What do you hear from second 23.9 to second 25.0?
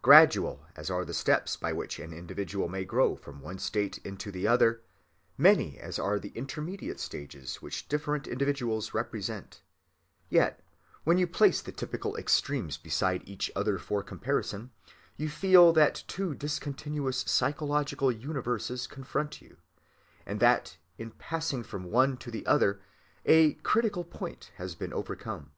point" has been